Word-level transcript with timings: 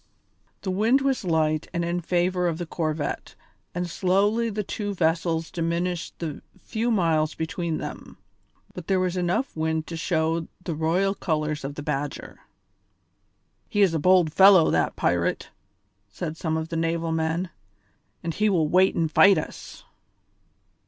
The 0.63 0.71
wind 0.71 1.01
was 1.01 1.23
light 1.23 1.67
and 1.75 1.85
in 1.85 1.99
favour 2.01 2.47
of 2.47 2.57
the 2.57 2.65
corvette, 2.65 3.35
and 3.75 3.87
slowly 3.87 4.49
the 4.49 4.63
two 4.63 4.95
vessels 4.95 5.51
diminished 5.51 6.17
the 6.17 6.41
few 6.59 6.89
miles 6.89 7.35
between 7.35 7.77
them; 7.77 8.17
but 8.73 8.87
there 8.87 8.99
was 8.99 9.15
enough 9.15 9.55
wind 9.55 9.85
to 9.85 9.95
show 9.95 10.47
the 10.63 10.73
royal 10.73 11.13
colours 11.13 11.63
on 11.63 11.73
the 11.73 11.83
Badger. 11.83 12.39
"He 13.69 13.83
is 13.83 13.93
a 13.93 13.99
bold 13.99 14.33
fellow, 14.33 14.71
that 14.71 14.95
pirate," 14.95 15.51
said 16.09 16.35
some 16.35 16.57
of 16.57 16.69
the 16.69 16.75
naval 16.77 17.11
men, 17.11 17.51
"and 18.23 18.33
he 18.33 18.49
will 18.49 18.67
wait 18.67 18.95
and 18.95 19.11
fight 19.11 19.37
us." 19.37 19.83